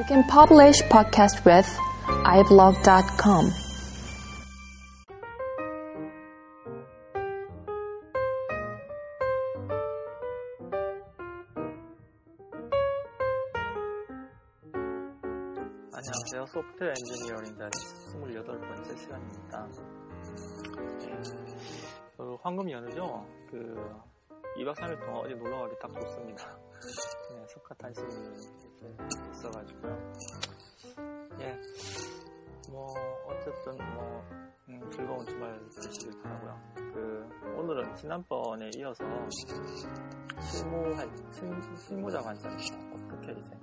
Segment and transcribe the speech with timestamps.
[0.00, 1.68] You can publish podcast with
[2.24, 3.52] iblog.com.
[15.92, 16.46] 안녕하세요.
[16.46, 17.70] 소프트웨어 엔지니어링 자리
[18.32, 19.68] 28번째 시간입니다.
[20.98, 21.12] 네,
[22.16, 23.26] 그 황금 연휴죠?
[23.50, 24.09] 그
[24.60, 26.58] 2박 3일 동안 어디 놀러 가기 딱 좋습니다.
[27.32, 28.12] 네, 석가 탄신이
[29.32, 30.12] 있어가지고요.
[31.40, 31.58] 예,
[32.68, 32.92] 뭐
[33.26, 34.22] 어쨌든 뭐
[34.68, 36.60] 음, 즐거운 주말 되시길 바라고요.
[36.74, 39.02] 그 오늘은 지난번에 이어서
[40.42, 43.59] 실무할 실, 실무자 관점에서 어떻게 이제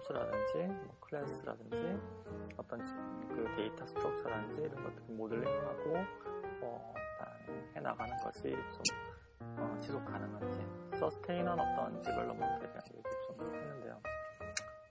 [0.00, 1.98] 함수라든지 뭐 클래스라든지
[2.56, 2.80] 어떤
[3.28, 5.92] 그 data structure라든지 이런 것들 모델링하고
[6.60, 8.82] 뭐해 나가는 것이 좀
[9.40, 10.66] 어, 지속 가능한지
[10.98, 14.00] sustain한 어떤 development에 대한 얘기 좀 했는데요.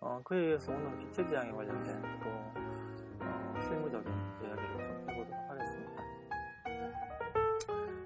[0.01, 2.29] 어, 그에 이어서 오늘 객체 지향에 관련된 또
[3.25, 4.11] 어, 실무적인
[4.43, 6.03] 이야기를 좀 해보도록 하겠습니다.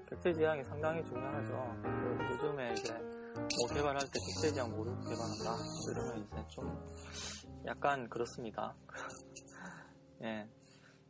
[0.08, 1.76] 객체 지향이 상당히 중요하죠.
[1.82, 5.56] 그 요즘에 이제 뭐 개발할 때 객체 지향 모르고 개발한다
[5.90, 8.76] 이러면 이제 좀 약간 그렇습니다.
[10.22, 10.48] 예.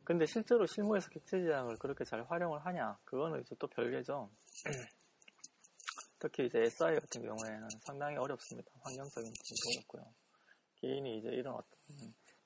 [0.05, 2.98] 근데 실제로 실무에서 객체 지향을 그렇게 잘 활용을 하냐?
[3.05, 4.31] 그거는 이제 또 별개죠.
[6.19, 8.70] 특히 이제 SI 같은 경우에는 상당히 어렵습니다.
[8.83, 10.14] 환경적인 부분도 있고요.
[10.77, 11.69] 개인이 이제 이런 어떤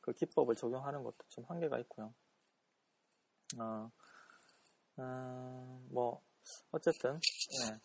[0.00, 2.12] 그 기법을 적용하는 것도 좀 한계가 있고요.
[3.58, 3.90] 어,
[4.98, 6.20] 음, 뭐
[6.72, 7.78] 어쨌든 예.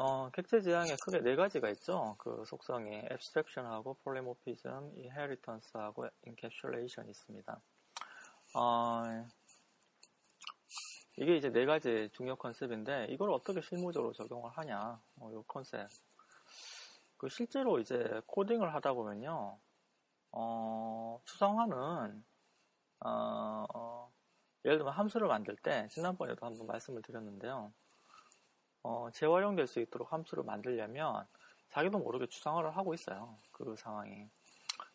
[0.00, 2.14] 어, 객체 지향에 크게 네 가지가 있죠.
[2.18, 7.60] 그 속성이 abstraction하고 polymorphism, inheritance하고 encapsulation 있습니다.
[8.54, 9.02] 어,
[11.16, 15.88] 이게 이제 네 가지 중요 컨셉인데 이걸 어떻게 실무적으로 적용을 하냐, 어, 요 컨셉.
[17.16, 19.58] 그 실제로 이제 코딩을 하다 보면요,
[20.30, 22.24] 어, 추상화는
[23.00, 24.12] 어,
[24.64, 27.72] 예를 들면 함수를 만들 때 지난번에도 한번 말씀을 드렸는데요.
[28.88, 31.26] 어, 재활용될 수 있도록 함수를 만들려면
[31.68, 33.36] 자기도 모르게 추상화를 하고 있어요.
[33.52, 34.26] 그 상황이.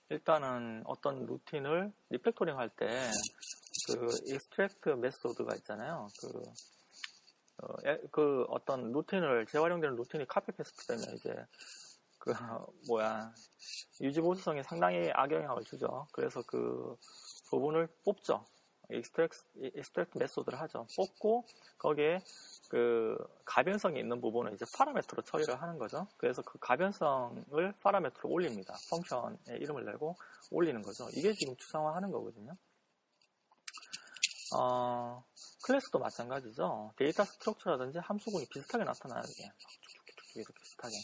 [0.09, 6.07] 일단은 어떤 루틴을 refactoring 할 때그 extract method가 있잖아요.
[6.19, 6.27] 그,
[7.61, 11.35] 어, 에, 그 어떤 루틴을 재활용되는 루틴이 copy paste 되면 이제
[12.17, 12.33] 그
[12.89, 13.31] 뭐야
[14.01, 16.07] 유지 보수성에 상당히 악영향을 주죠.
[16.11, 16.95] 그래서 그
[17.51, 18.43] 부분을 뽑죠.
[18.89, 19.44] Extract,
[19.75, 20.88] extract method를 하죠.
[20.95, 21.45] 뽑고
[21.77, 22.19] 거기에
[22.69, 26.07] 그 가변성이 있는 부분을 이제 parameter로 처리를 하는 거죠.
[26.17, 28.75] 그래서 그 가변성을 parameter로 올립니다.
[28.89, 30.16] function의 이름을 내고
[30.51, 31.07] 올리는 거죠.
[31.13, 32.51] 이게 지금 추상화하는 거거든요.
[34.55, 35.23] 어,
[35.63, 36.94] 클래스도 마찬가지죠.
[36.97, 39.29] data structure라든지 함수군이 비슷하게 나타나야 돼.
[39.29, 40.95] 쭉쭉쭉쭉 이렇게 비슷하게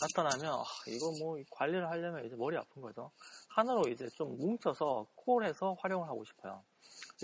[0.00, 3.10] 나타나면 아, 이거 뭐 관리를 하려면 이제 머리 아픈 거죠.
[3.48, 6.62] 하나로 이제 좀 뭉쳐서 call해서 활용을 하고 싶어요.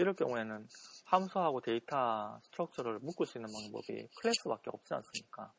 [0.01, 0.69] 이럴 경우에는
[1.07, 5.53] 함수하고 data structure를 묶을 수 있는 방법이 클래스밖에 없지 않습니까?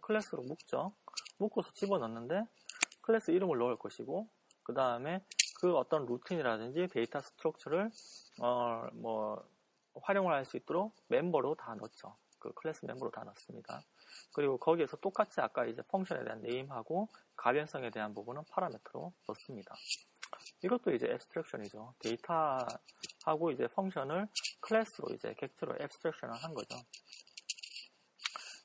[0.00, 0.92] 클래스로 묶죠.
[1.38, 2.44] 묶어서 집어넣는데
[3.02, 4.28] 클래스 이름을 넣을 것이고
[4.64, 5.24] 그 다음에
[5.60, 7.90] 그 어떤 루틴이라든지 data structure를
[8.42, 9.48] 어, 뭐
[10.02, 12.16] 활용을 할 수 있도록 멤버로 다 넣죠.
[12.38, 13.80] 그 클래스 멤버로 다 넣습니다.
[14.34, 19.74] 그리고 거기에서 똑같이 아까 이제 function에 대한 name하고 가변성에 대한 부분은 parameter로 넣습니다.
[20.62, 21.94] 이것도 이제 abstraction이죠.
[21.98, 22.58] 데이터
[23.26, 24.28] 하고 이제 function을
[24.60, 26.76] 클래스로 이제 객체로 abstraction을 한 거죠.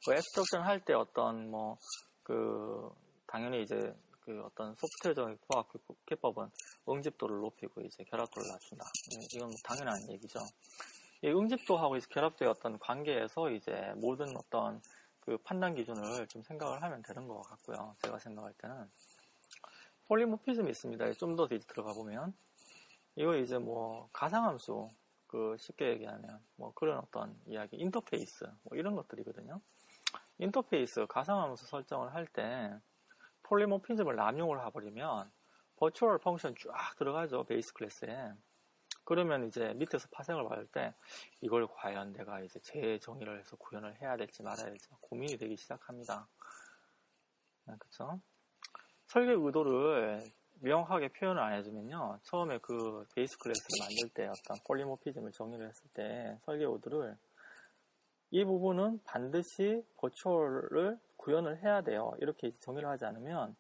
[0.05, 1.77] 그 앱스트랙션 할 때 어떤 뭐
[2.23, 2.89] 그
[3.27, 3.75] 당연히 이제
[4.21, 5.67] 그 어떤 소프트웨어적인 과학
[6.05, 6.49] 기법은
[6.87, 8.85] 응집도를 높이고 이제 결합도를 낮춘다.
[9.33, 10.39] 이건 뭐 당연한 얘기죠.
[11.23, 14.81] 이 응집도하고 결합도의 어떤 관계에서 이제 모든 어떤
[15.19, 17.95] 그 판단 기준을 좀 생각을 하면 되는 것 같고요.
[18.01, 18.89] 제가 생각할 때는
[20.07, 21.13] 폴리모피즘이 있습니다.
[21.13, 22.33] 좀 더 들어가 보면
[23.15, 24.89] 이거 이제 뭐 가상함수
[25.27, 29.61] 그 쉽게 얘기하면 뭐 그런 어떤 이야기 인터페이스 뭐 이런 것들이거든요.
[30.39, 32.77] 인터페이스 가상함수 설정을 할 때
[33.43, 35.31] polymorphism을 남용을 해버리면
[35.77, 38.33] virtual function 쫙 들어가죠 base class에
[39.03, 40.93] 그러면 이제 밑에서 파생을 받을 때
[41.41, 46.27] 이걸 과연 내가 이제 재정의를 해서 구현을 해야 될지 말아야 될지 고민이 되기 시작합니다.
[47.65, 48.21] 그렇죠?
[49.07, 50.31] 설계 의도를
[50.61, 52.19] 명확하게 표현을 안 해주면요.
[52.23, 57.17] 처음에 그 base class를 만들 때 어떤 polymorphism을 정의를 했을 때 설계 의도를
[58.31, 62.13] 이 부분은 반드시 버추얼을 구현을 해야 돼요.
[62.19, 63.55] 이렇게 정의를 하지 않으면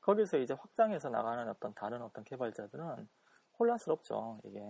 [0.00, 3.08] 거기서 이제 확장해서 나가는 어떤 다른 어떤 개발자들은
[3.58, 4.60] 혼란스럽죠, 이게.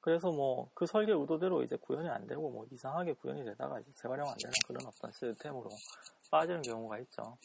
[0.00, 4.28] 그래서 뭐 그 설계 의도대로 이제 구현이 안 되고 뭐 이상하게 구현이 되다가 이제 재활용
[4.28, 5.70] 안 되는 그런 어떤 시스템으로
[6.30, 7.36] 빠지는 경우가 있죠.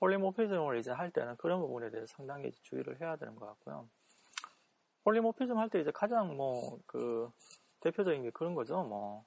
[0.00, 3.88] polymorphism을 이제 할 때는 그런 부분에 대해서 상당히 주의를 해야 되는 것 같고요.
[5.04, 7.30] polymorphism 할 때 이제 가장 뭐 그
[7.80, 8.82] 대표적인 게 그런 거죠.
[8.82, 9.24] 뭐,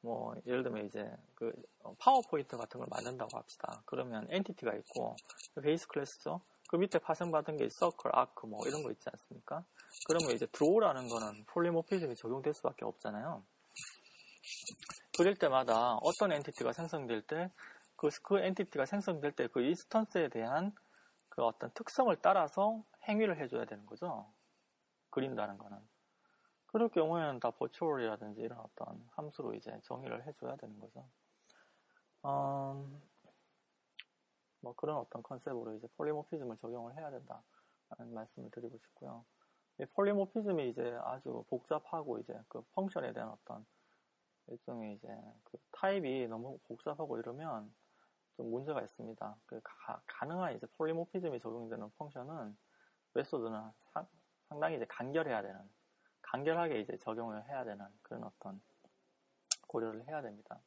[0.00, 1.52] 뭐, 예를 들면 이제 그
[1.98, 3.82] 파워포인트 같은 걸 만든다고 합시다.
[3.86, 5.14] 그러면 entity가 있고,
[5.62, 6.40] base class죠.
[6.68, 9.64] 그 밑에 파생받은 게 circle, arc 뭐 이런 거 있지 않습니까?
[10.06, 13.42] 그러면 이제 draw라는 거는 polymorphism이 적용될 수밖에 없잖아요.
[15.16, 17.50] 그럴 때마다 어떤 entity가 생성될 때,
[17.98, 20.72] 그, 그 entity가 생성될 때 그 instance에 대한
[21.28, 24.32] 그 어떤 특성을 따라서 행위를 해줘야 되는 거죠.
[25.10, 25.78] 그린다는 거는.
[26.66, 31.08] 그럴 경우에는 다 virtual이라든지 이런 어떤 함수로 이제 정의를 해줘야 되는 거죠.
[32.26, 33.02] 음,
[34.60, 39.24] 뭐 그런 어떤 컨셉으로 이제 polymorphism을 적용을 해야 된다라는 말씀을 드리고 싶고요.
[39.80, 43.64] 이 polymorphism이 이제 아주 복잡하고 이제 그 function에 대한 어떤
[44.48, 45.08] 일종의 이제
[45.44, 47.72] 그 타입이 너무 복잡하고 이러면
[48.38, 49.36] 좀 문제가 있습니다.
[49.46, 52.56] 그 가, 능한 이제 polymorphism이 적용되는 function은
[53.14, 54.06] method는 상,
[54.48, 55.60] 상당히 이제 간결해야 되는,
[56.22, 58.60] 간결하게 이제 적용을 해야 되는 그런 어떤
[59.66, 60.60] 고려를 해야 됩니다.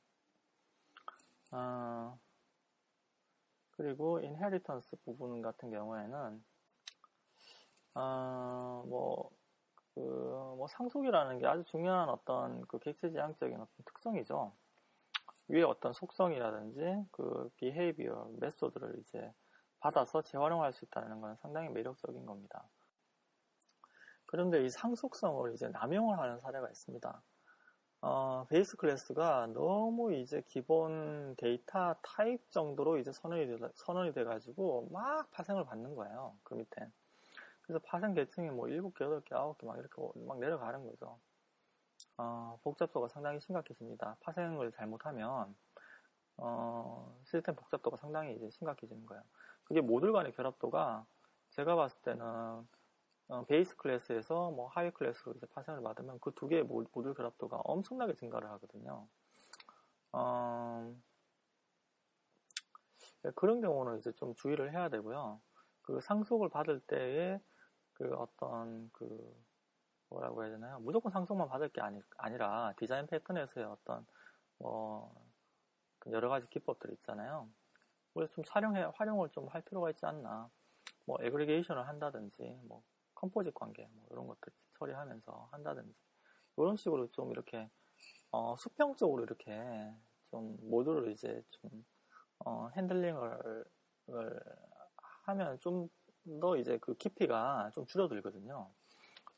[1.54, 2.20] 어,
[3.72, 6.44] 그리고 inheritance 부분 같은 경우에는
[7.96, 9.32] 어, 뭐,
[9.96, 10.00] 그,
[10.58, 14.54] 뭐 상속이라는 게 아주 중요한 어떤 그 객체지향적인 어떤 특성이죠.
[15.52, 19.34] 위에 어떤 속성이라든지 그 behavior method를 이제
[19.80, 22.64] 받아서 재활용할 수 있다는 건 상당히 매력적인 겁니다.
[24.26, 27.22] 그런데 이 상속성을 이제 남용을 하는 사례가 있습니다.
[28.04, 35.30] 어, base class가 너무 이제 기본 데이터 타입 정도로 이제 선언이, 돼, 선언이 돼가지고 막
[35.32, 36.36] 파생을 받는 거예요.
[36.44, 36.88] 그 밑에.
[37.62, 41.20] 그래서 파생 계층이 뭐 7개, 8개, 9개 막 이렇게 막 내려가는 거죠.
[42.18, 44.18] 어, 복잡도가 상당히 심각해집니다.
[44.22, 45.56] 파생을 잘못하면,
[46.38, 49.24] 어, 시스템 복잡도가 상당히 이제 심각해지는 거예요.
[49.64, 51.06] 그게 모듈 간의 결합도가
[51.52, 52.68] 제가 봤을 때는
[53.30, 58.14] 어, 베이스 클래스에서 뭐 하위 클래스로 이제 파생을 받으면 그 두 개의 모듈 결합도가 엄청나게
[58.16, 59.08] 증가를 하거든요.
[60.12, 60.94] 어,
[63.36, 65.40] 그런 경우는 이제 좀 주의를 해야 되고요.
[65.84, 67.40] 그 상속을 받을 때에
[67.94, 69.36] 그 어떤 그
[70.12, 70.80] 뭐라고 해야 되나요?
[70.82, 74.08] 무조건 상속만 받을 게 아니, 아니라 디자인 패턴에서의 어떤
[74.60, 75.32] 뭐그
[76.12, 77.50] 여러 가지 기법들이 있잖아요.
[78.14, 80.50] 그래서 좀 활용해 활용을 좀 할 필요가 있지 않나.
[81.06, 82.84] 뭐 aggregation을 한다든지 뭐
[83.16, 86.02] composite 관계 뭐 이런 것들 처리하면서 한다든지
[86.58, 87.70] 이런 식으로 좀 이렇게
[88.32, 89.94] 어, 수평적으로 이렇게
[90.32, 91.86] 좀 모듈을 이제 좀
[92.46, 93.66] 어, 핸들링을
[95.26, 95.90] 하면 좀
[96.40, 98.70] 더 이제 그 깊이가 좀 줄어들거든요.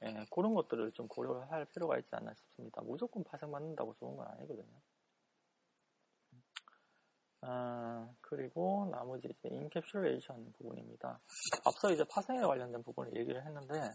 [0.03, 2.81] 예, 그런 것들을 좀 고려할 필요가 있지 않나 싶습니다.
[2.81, 4.81] 무조건 파생받는다고 좋은 건 아니거든요.
[7.45, 11.19] 아, 그리고 나머지 이제 encapsulation 부분입니다.
[11.65, 13.91] 앞서 이제 파생에 관련된 부분을 얘기를 했는데,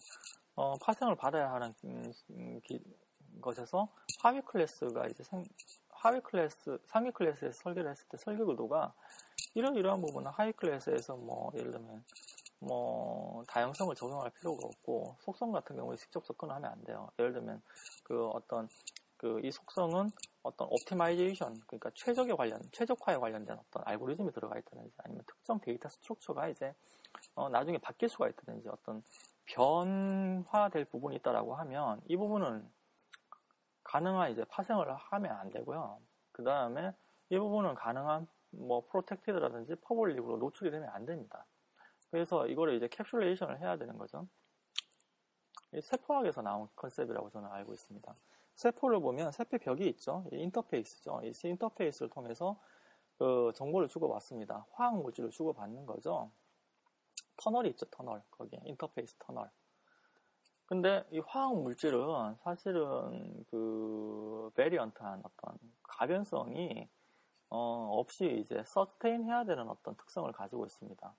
[0.55, 2.83] 어, 파생을 받아야 하는 음, 음, 기,
[3.41, 3.89] 것에서
[4.21, 5.45] 하위 클래스가 이제 생,
[5.91, 8.93] 하위 클래스, 상위 클래스에서 설계를 했을 때 설계 구도가
[9.55, 12.05] 이런 이러한 부분은 하위 클래스에서 뭐 예를 들면
[12.61, 17.11] 뭐 다양성을 적용할 필요가 없고 속성 같은 경우에 직접 접근을 하면 안 돼요.
[17.19, 17.63] 예를 들면
[18.05, 18.69] 그 어떤
[19.19, 20.11] 그 이 속성은
[20.45, 26.49] 어떤 optimization, 그러니까 최적에 관련, 최적화에 관련된 어떤 알고리즘이 들어가 있다든지 아니면 특정 data structure가
[26.49, 26.73] 이제
[27.35, 29.03] 어, 나중에 바뀔 수가 있다든지 어떤
[29.45, 32.71] 변화될 부분이 있다라고 하면 이 부분은
[33.83, 36.01] 가능한 이제 파생을 하면 안 되고요.
[36.31, 36.93] 그 다음에
[37.31, 41.45] 이 부분은 가능한 뭐 protected라든지 public으로 노출이 되면 안 됩니다.
[42.11, 44.27] 그래서 이거를 이제 capsulation을 해야 되는 거죠.
[45.81, 48.15] 세포학에서 나온 컨셉이라고 저는 알고 있습니다.
[48.55, 50.25] 세포를 보면 세포 벽이 있죠.
[50.33, 51.21] 인터페이스죠.
[51.25, 52.59] 이 인터페이스를 통해서
[53.19, 54.67] 그 정보를 주고받습니다.
[54.73, 56.31] 화학 물질을 주고받는 거죠.
[57.37, 58.23] 터널이 있죠, 터널.
[58.31, 59.51] 거기에 인터페이스 터널.
[60.67, 66.89] 근데 이 화학 물질은 사실은 그 variant한 어떤 가변성이
[67.51, 71.15] 어, 없이 이제 sustain 해야 되는 어떤 특성을 가지고 있습니다.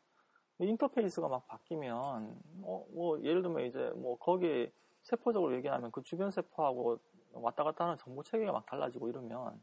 [0.66, 4.72] 인터페이스가 막 바뀌면 어, 뭐 예를 들면 이제 뭐 거기에
[5.04, 7.00] 세포적으로 얘기하면 그 주변 세포하고
[7.32, 9.62] 왔다 갔다 하는 정보 체계가 막 달라지고 이러면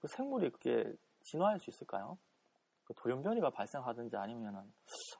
[0.00, 2.18] 그 생물이 그게 진화할 수 있을까요?
[2.84, 4.72] 그 돌연변이가 발생하든지 아니면은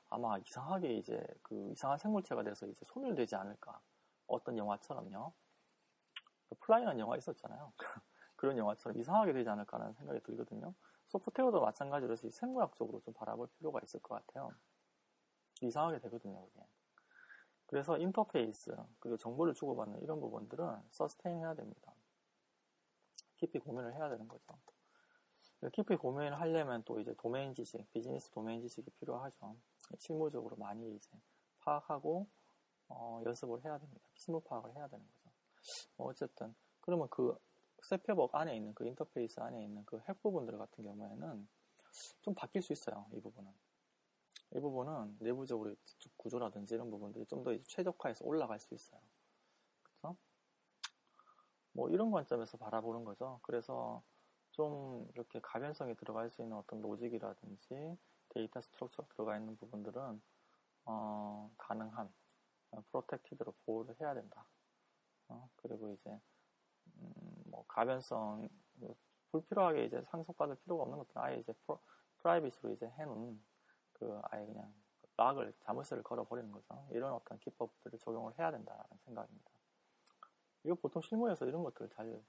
[0.09, 3.79] 아마 이상하게 이제 그 이상한 생물체가 돼서 이제 소멸되지 않을까.
[4.27, 5.33] 어떤 영화처럼요.
[6.49, 7.73] 그 Fly라는 영화 있었잖아요.
[8.35, 10.73] 그런 영화처럼 이상하게 되지 않을까라는 생각이 들거든요.
[11.07, 14.51] 소프트웨어도 마찬가지로 생물학적으로 좀 바라볼 필요가 있을 것 같아요.
[15.67, 16.65] 이상하게 되거든요, 그게.
[17.67, 21.93] 그래서 인터페이스, 그리고 정보를 주고받는 이런 부분들은 sustain 해야 됩니다.
[23.37, 24.57] 깊이 고민을 해야 되는 거죠.
[25.73, 29.55] 깊이 고민을 하려면 또 이제 도메인 지식, 비즈니스 도메인 지식이 필요하죠.
[29.97, 31.09] 실무적으로 많이 이제
[31.59, 32.27] 파악하고
[32.89, 34.07] 어, 연습을 해야 됩니다.
[34.15, 35.35] 실무 파악을 해야 되는 거죠.
[35.97, 37.35] 뭐 어쨌든 그러면 그
[37.83, 41.47] 세표복 안에 있는 그 인터페이스 안에 있는 그 핵 부분들 같은 경우에는
[42.21, 43.07] 좀 바뀔 수 있어요.
[43.13, 43.51] 이 부분은.
[44.51, 45.75] 이 부분은 내부적으로
[46.17, 49.01] 구조라든지 이런 부분들이 좀 더 최적화해서 올라갈 수 있어요.
[49.83, 50.17] 그렇죠?
[51.73, 53.39] 뭐 이런 관점에서 바라보는 거죠.
[53.43, 54.01] 그래서
[54.51, 57.97] 좀 이렇게 가변성이 들어갈 수 있는 어떤 logic이라든지
[58.29, 60.21] data structure가 들어가 있는 부분들은
[60.85, 62.13] 어, 가능한
[62.91, 64.45] protected로 보호를 해야 된다.
[65.27, 66.09] 어, 그리고 이제
[66.97, 68.47] 음, 뭐 가변성
[69.31, 71.79] 불필요하게 이제 상속받을 필요가 없는 것들은 아예 이제 프로,
[72.19, 73.41] private으로 이제 해놓은
[74.05, 74.71] 그 아예 그냥
[75.17, 76.87] lock을 자물쇠를 걸어버리는 거죠.
[76.91, 79.51] 이런 어떤 기법들을 적용을 해야 된다는 생각입니다.
[80.63, 82.21] 이거 보통 실무에서 이런 것들을 잘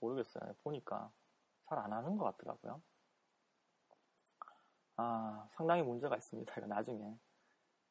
[0.00, 0.54] 모르겠어요.
[0.62, 1.10] 보니까
[1.66, 2.82] 잘 안 하는 것 같더라고요.
[4.96, 6.54] 아, 상당히 문제가 있습니다.
[6.58, 7.16] 이거 나중에.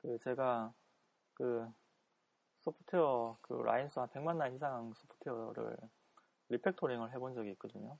[0.01, 0.73] 그, 제가,
[1.33, 1.71] 그,
[2.61, 5.77] 소프트웨어, 그, 라인수 한 100만 라인 이상 소프트웨어를
[6.49, 7.97] refactoring을 해본 적이 있거든요.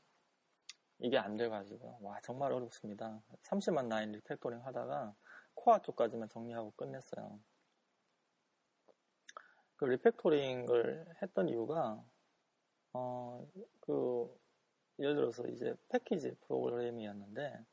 [1.00, 3.22] 이게 안 돼가지고, 와, 정말 어렵습니다.
[3.44, 5.16] 30만 라인 refactoring 하다가,
[5.54, 7.39] 코어 쪽까지만 정리하고 끝냈어요.
[9.75, 12.04] 그 refactoring을 했던 이유가,
[12.94, 13.48] 어,
[13.80, 14.27] 그,
[15.00, 17.66] 예를 들어서 이제 패키지 프로그램이었는데,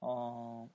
[0.00, 0.68] 어,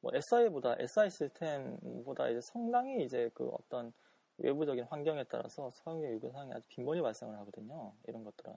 [0.00, 3.92] 뭐 SI보다, SI 시스템보다 이제 상당히 이제 그 어떤
[4.38, 7.94] 외부적인 환경에 따라서 사용자 요구 사항이 아주 빈번히 발생을 하거든요.
[8.06, 8.54] 이런 것들은.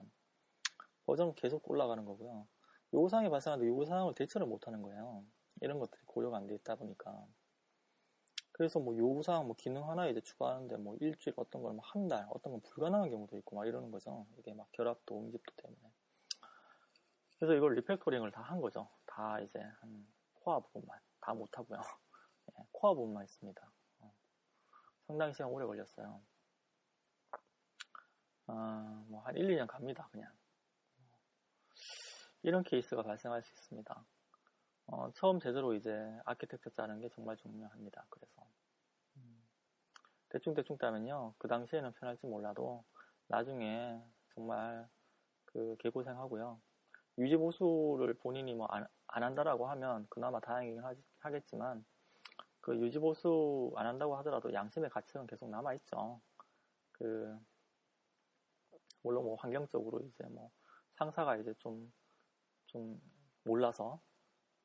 [1.06, 2.46] 버전은 계속 올라가는 거고요.
[2.94, 5.24] 요구사항이 발생하는데 요구사항을 대처를 못하는 거예요.
[5.60, 7.26] 이런 것들이 고려가 안 돼 있다 보니까.
[8.52, 12.26] 그래서 뭐 요구사항 뭐 기능 하나 이제 추가하는데 뭐 일주일 어떤 걸 뭐 한 달,
[12.30, 14.26] 어떤 건 불가능한 경우도 있고 막 이러는 거죠.
[14.38, 15.80] 이게 막 결합도 응집도 때문에.
[17.38, 18.88] 그래서 이걸 refactoring을 다 한 거죠.
[19.06, 20.98] 다 이제 한 코어 부분만.
[21.20, 21.80] 다 못하고요.
[22.58, 23.72] 예, 코어 부분만 있습니다.
[24.00, 24.14] 어.
[25.06, 26.20] 상당히 시간 오래 걸렸어요.
[28.48, 28.52] 어,
[29.08, 30.08] 뭐한 1, 2년 갑니다.
[30.12, 30.30] 그냥.
[32.42, 34.04] 이런 케이스가 발생할 수 있습니다.
[34.86, 35.92] 어, 처음 제대로 이제
[36.24, 38.06] 아키텍처 짜는 게 정말 중요합니다.
[38.08, 38.46] 그래서
[39.16, 39.46] 음,
[40.30, 41.34] 대충 대충 따면요.
[41.38, 42.84] 그 당시에는 편할지 몰라도
[43.28, 44.02] 나중에
[44.34, 44.88] 정말
[45.44, 46.60] 그 개고생하고요.
[47.18, 50.82] 유지 보수를 본인이 뭐안 안 한다라고 하면 그나마 다행이긴
[51.18, 51.84] 하 겠지만
[52.60, 56.20] 그 유지 보수 안 한다고 하더라도 양심의 가치는 계속 남아 있죠.
[56.92, 57.36] 그
[59.02, 60.50] 물론 뭐 환경적으로 이제 뭐
[60.94, 61.92] 상사가 이제 좀
[62.70, 63.00] 좀
[63.44, 63.98] 몰라서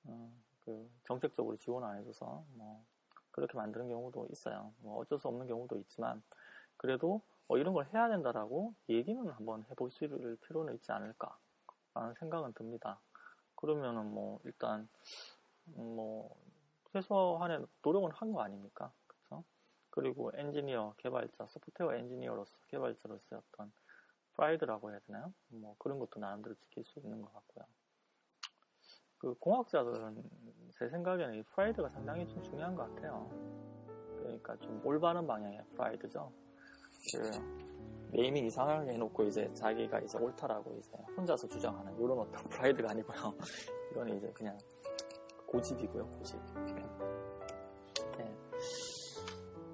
[0.05, 0.31] 어,
[0.63, 2.83] 그 정책적으로 지원 안 해줘서 뭐
[3.31, 4.71] 그렇게 만드는 경우도 있어요.
[4.79, 6.21] 뭐 어쩔 수 없는 경우도 있지만
[6.77, 11.38] 그래도 어, 이런 걸 해야 된다라고 얘기는 한번 해보실 필요는 있지 않을까
[11.93, 13.00] 라는 생각은 듭니다.
[13.55, 14.88] 그러면은 뭐 일단
[15.65, 16.35] 뭐
[16.91, 18.91] 최소한의 노력은 한 거 아닙니까?
[19.07, 19.43] 그렇죠?
[19.89, 23.71] 그리고 엔지니어, 개발자, 소프트웨어 엔지니어로서 개발자로서의 어떤
[24.33, 25.33] 프라이드라고 해야 되나요?
[25.47, 27.65] 뭐 그런 것도 나름대로 지킬 수 있는 것 같고요.
[29.17, 30.24] 그 공학자들은
[30.77, 33.29] 제 생각에는 이 프라이드가 상당히 좀 중요한 것 같아요.
[34.17, 36.31] 그러니까 좀 올바른 방향의 프라이드죠.
[37.13, 37.31] 그
[38.12, 43.34] 네이밍 이상하게 해놓고 이제 자기가 이제 옳다라고 이제 혼자서 주장하는 이런 어떤 프라이드가 아니고요.
[43.91, 44.57] 이건 이제 그냥
[45.48, 46.39] 고집이고요, 고집.
[48.17, 48.38] 네.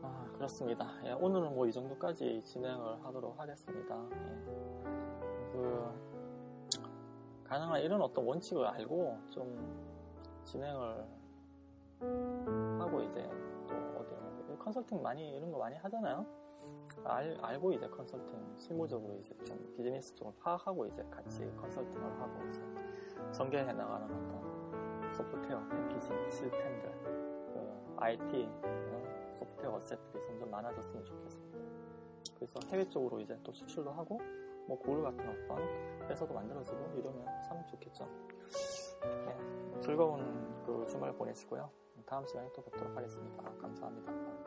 [0.01, 0.87] 아, 그렇습니다.
[1.05, 4.07] 예, 오늘은 뭐 이 정도까지 진행을 하도록 하겠습니다.
[4.11, 4.91] 예.
[5.51, 6.10] 그,
[7.51, 9.45] 가능한 이런 어떤 원칙을 알고 좀
[10.45, 11.05] 진행을
[12.79, 13.29] 하고 이제
[13.67, 14.13] 또 어디
[14.47, 16.25] 뭐 컨설팅 많이 이런 거 많이 하잖아요.
[17.03, 22.61] 알, 알고 이제 컨설팅 실무적으로 이제 좀 비즈니스 쪽을 파악하고 이제 같이 컨설팅을 하고 이제
[23.33, 31.59] 전개해 나가는 어떤 소프트웨어 패키지 시스템들 그 IT 어, 소프트웨어 어셋들이 점점 많아졌으면 좋겠습니다.
[32.35, 34.21] 그래서 해외 쪽으로 이제 또 수출도 하고
[34.67, 38.07] 뭐 고글 같은 어떤 회사도 만들어지고 이러면 참 좋겠죠.
[39.25, 41.69] 네, 즐거운 그 주말 보내시고요.
[42.05, 43.43] 다음 시간에 또 뵙도록 하겠습니다.
[43.61, 44.40] 감사합니다.